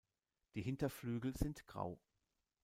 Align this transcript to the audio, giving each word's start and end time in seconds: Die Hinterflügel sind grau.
Die 0.55 0.63
Hinterflügel 0.63 1.37
sind 1.37 1.67
grau. 1.67 1.99